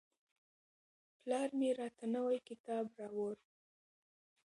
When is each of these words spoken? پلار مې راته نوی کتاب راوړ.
پلار 1.21 1.49
مې 1.57 1.69
راته 1.79 2.05
نوی 2.15 2.39
کتاب 2.49 2.85
راوړ. 2.99 3.35